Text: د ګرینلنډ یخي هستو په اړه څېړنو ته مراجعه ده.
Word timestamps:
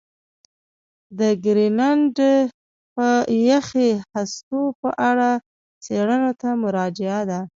د 1.19 1.21
ګرینلنډ 1.43 2.17
یخي 3.49 3.89
هستو 4.13 4.61
په 4.81 4.89
اړه 5.09 5.29
څېړنو 5.83 6.31
ته 6.41 6.49
مراجعه 6.63 7.21
ده. 7.29 7.41